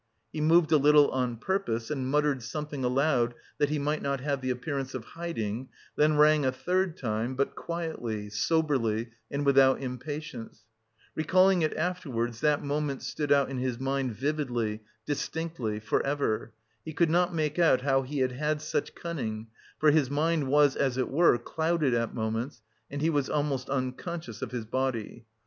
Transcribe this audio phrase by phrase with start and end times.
[0.33, 4.41] He moved a little on purpose and muttered something aloud that he might not have
[4.41, 10.63] the appearance of hiding, then rang a third time, but quietly, soberly, and without impatience,
[11.13, 16.51] Recalling it afterwards, that moment stood out in his mind vividly, distinctly, for ever;
[16.83, 20.75] he could not make out how he had had such cunning, for his mind was
[20.75, 25.27] as it were clouded at moments and he was almost unconscious of his body....